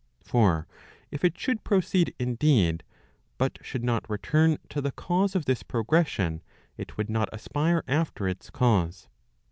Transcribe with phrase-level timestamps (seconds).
[0.23, 0.65] For
[1.11, 2.83] if it should proceed indeed,
[3.37, 6.41] but should not return to the cause of this progression,
[6.75, 9.09] it would not aspire after its cause.